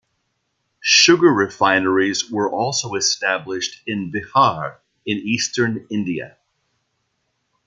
Sugar 0.81 1.27
refineries 1.31 2.31
were 2.31 2.49
also 2.49 2.95
established 2.95 3.83
in 3.85 4.11
Bihar, 4.11 4.77
in 5.05 5.17
eastern 5.19 5.85
India. 5.91 6.37